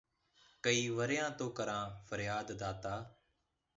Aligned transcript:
ਕਈ 0.63 0.87
ਵਰ੍ਹਿਆਂ 0.89 1.29
ਤੋਂ 1.31 1.49
ਕਰਾਂ 1.51 1.89
ਫ਼ਰਿਆਦ 2.05 2.51
ਦਾਤਾ 2.51 3.15